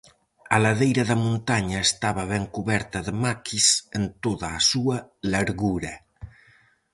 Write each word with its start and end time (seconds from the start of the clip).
A 0.55 0.57
ladeira 0.65 1.03
da 1.11 1.17
montaña 1.25 1.79
estaba 1.89 2.23
ben 2.33 2.45
cuberta 2.55 2.97
de 3.07 3.13
maquis 3.23 3.67
en 3.97 4.03
toda 4.23 4.47
a 4.53 4.59
súa 4.71 4.97
largura. 5.33 5.93